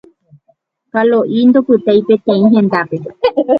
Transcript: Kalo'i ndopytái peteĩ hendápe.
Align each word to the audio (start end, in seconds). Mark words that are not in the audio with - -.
Kalo'i 0.95 1.39
ndopytái 1.49 1.99
peteĩ 2.07 2.43
hendápe. 2.57 2.97